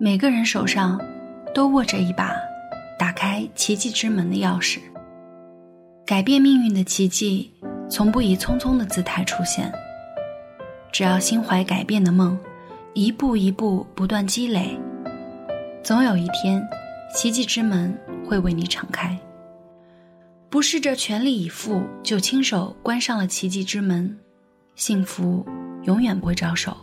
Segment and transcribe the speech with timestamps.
[0.00, 0.96] 每个人手上
[1.52, 2.36] 都握着一把
[2.96, 4.78] 打开奇迹之门的钥匙。
[6.06, 7.52] 改变命运的奇迹，
[7.90, 9.72] 从不以匆匆的姿态出现。
[10.92, 12.38] 只要心怀改变的梦，
[12.94, 14.78] 一步一步不断积累，
[15.82, 16.64] 总有一天，
[17.12, 17.92] 奇迹之门
[18.24, 19.18] 会为你敞开。
[20.48, 24.16] 不试着全力以赴，就亲手关上了奇迹之门，
[24.76, 25.44] 幸福
[25.82, 26.76] 永远不会招手。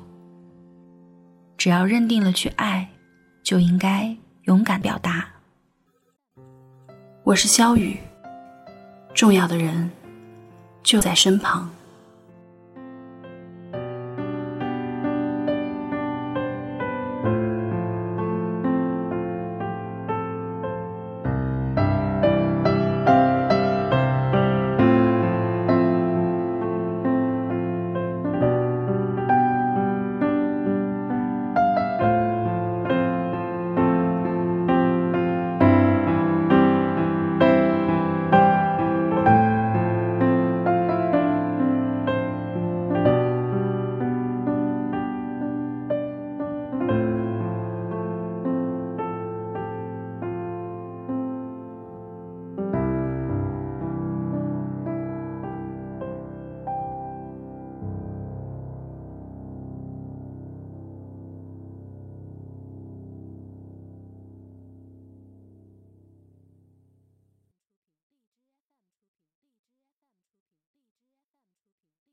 [1.58, 2.86] 只要认定了去爱。
[3.45, 5.23] 就应该勇敢表达。
[7.23, 7.99] 我是肖雨，
[9.13, 9.91] 重要的人
[10.81, 11.70] 就在身旁。